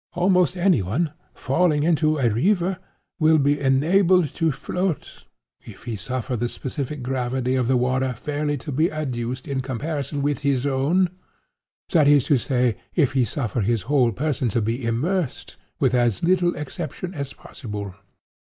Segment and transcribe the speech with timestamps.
[0.13, 2.79] Almost any one, falling into a river,
[3.19, 5.25] will be enabled to float,
[5.63, 10.23] if he suffer the specific gravity of the water fairly to be adduced in comparison
[10.23, 15.57] with his own—that is to say, if he suffer his whole person to be immersed,
[15.77, 17.93] with as little exception as possible.